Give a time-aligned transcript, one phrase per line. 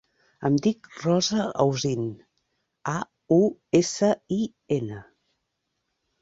[0.47, 2.07] Em dic Rosa Ausin:
[2.93, 2.95] a,
[3.37, 3.39] u,
[3.81, 4.41] essa, i,
[4.79, 5.05] ena.